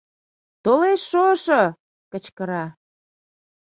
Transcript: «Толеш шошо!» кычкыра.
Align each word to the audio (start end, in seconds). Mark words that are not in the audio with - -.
«Толеш 0.63 1.01
шошо!» 1.09 1.61
кычкыра. 2.11 2.65